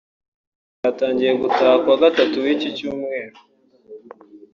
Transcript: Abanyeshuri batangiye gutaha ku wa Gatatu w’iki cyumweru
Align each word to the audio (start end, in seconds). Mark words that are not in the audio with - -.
Abanyeshuri 0.03 0.83
batangiye 0.85 1.31
gutaha 1.41 1.75
ku 1.81 1.87
wa 1.91 1.97
Gatatu 2.03 2.35
w’iki 2.45 2.67
cyumweru 2.77 3.37